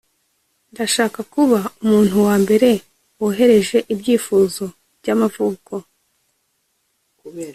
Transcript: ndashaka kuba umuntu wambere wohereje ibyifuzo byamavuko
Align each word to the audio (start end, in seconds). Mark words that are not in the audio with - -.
ndashaka 0.71 1.19
kuba 1.33 1.59
umuntu 1.83 2.15
wambere 2.27 2.69
wohereje 3.19 3.77
ibyifuzo 3.93 4.65
byamavuko 4.99 5.73